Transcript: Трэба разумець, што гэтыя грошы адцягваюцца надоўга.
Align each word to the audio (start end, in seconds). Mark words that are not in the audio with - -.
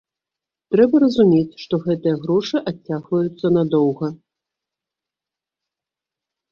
Трэба 0.75 0.95
разумець, 1.03 1.59
што 1.65 1.73
гэтыя 1.85 2.15
грошы 2.23 2.57
адцягваюцца 2.73 3.55
надоўга. 3.59 4.13